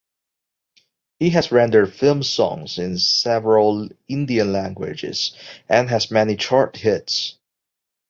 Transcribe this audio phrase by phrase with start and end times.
[1.19, 5.35] He has rendered film songs in several Indian languages
[5.69, 7.37] and has many chart hits.